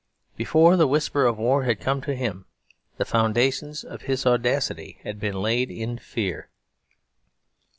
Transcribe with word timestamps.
Before 0.35 0.77
the 0.77 0.87
whisper 0.87 1.27
of 1.27 1.37
war 1.37 1.63
had 1.65 1.79
come 1.79 2.01
to 2.01 2.15
him 2.15 2.47
the 2.97 3.05
foundations 3.05 3.83
of 3.83 4.01
his 4.01 4.25
audacity 4.25 4.97
had 5.03 5.19
been 5.19 5.39
laid 5.43 5.69
in 5.69 5.99
fear. 5.99 6.49